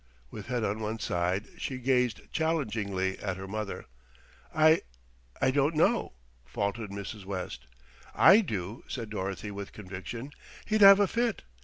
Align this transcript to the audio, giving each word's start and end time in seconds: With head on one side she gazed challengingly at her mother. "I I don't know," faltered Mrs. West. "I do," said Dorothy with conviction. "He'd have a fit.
With 0.31 0.47
head 0.47 0.63
on 0.63 0.79
one 0.79 0.97
side 0.97 1.47
she 1.59 1.77
gazed 1.77 2.21
challengingly 2.31 3.19
at 3.19 3.37
her 3.37 3.47
mother. 3.47 3.85
"I 4.51 4.81
I 5.39 5.51
don't 5.51 5.75
know," 5.75 6.13
faltered 6.43 6.89
Mrs. 6.89 7.23
West. 7.23 7.67
"I 8.15 8.39
do," 8.43 8.83
said 8.87 9.11
Dorothy 9.11 9.51
with 9.51 9.73
conviction. 9.73 10.31
"He'd 10.65 10.81
have 10.81 10.99
a 10.99 11.05
fit. 11.05 11.43